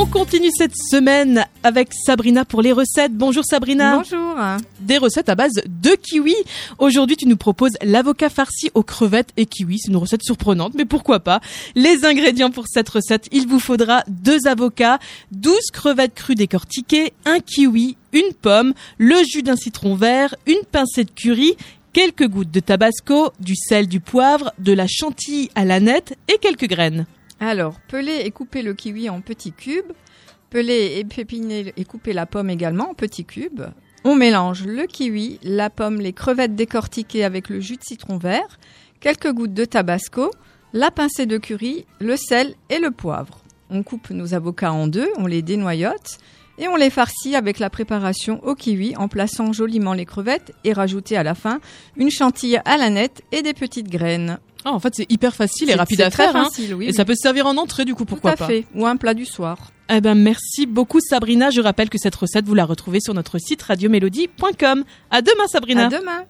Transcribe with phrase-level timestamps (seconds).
[0.00, 3.14] On continue cette semaine avec Sabrina pour les recettes.
[3.14, 3.96] Bonjour Sabrina.
[3.96, 4.36] Bonjour.
[4.78, 6.36] Des recettes à base de kiwi.
[6.78, 9.80] Aujourd'hui, tu nous proposes l'avocat farci aux crevettes et kiwi.
[9.80, 11.40] C'est une recette surprenante, mais pourquoi pas?
[11.74, 15.00] Les ingrédients pour cette recette, il vous faudra deux avocats,
[15.32, 21.02] 12 crevettes crues décortiquées, un kiwi, une pomme, le jus d'un citron vert, une pincée
[21.02, 21.56] de curry,
[21.92, 26.38] quelques gouttes de tabasco, du sel, du poivre, de la chantilly à la nette et
[26.38, 27.04] quelques graines.
[27.40, 29.92] Alors, peler et couper le kiwi en petits cubes.
[30.50, 33.64] Peler et pépiner et couper la pomme également en petits cubes.
[34.04, 38.58] On mélange le kiwi, la pomme, les crevettes décortiquées avec le jus de citron vert,
[39.00, 40.30] quelques gouttes de tabasco,
[40.72, 43.42] la pincée de curry, le sel et le poivre.
[43.70, 46.18] On coupe nos avocats en deux, on les dénoyote
[46.58, 50.72] et on les farcit avec la préparation au kiwi en plaçant joliment les crevettes et
[50.72, 51.60] rajouter à la fin
[51.96, 54.38] une chantilly à la nette et des petites graines.
[54.68, 56.36] Ah, en fait, c'est hyper facile et rapide à très faire.
[56.36, 56.48] hein.
[56.58, 56.92] oui, et oui.
[56.94, 58.52] ça peut se servir en entrée, du coup, pourquoi Tout à pas.
[58.52, 58.66] fait.
[58.74, 59.72] Ou un plat du soir.
[59.90, 61.48] Eh ben, merci beaucoup Sabrina.
[61.48, 64.84] Je rappelle que cette recette, vous la retrouvez sur notre site radiomélodie.com.
[65.10, 65.86] À demain Sabrina.
[65.86, 66.24] À demain.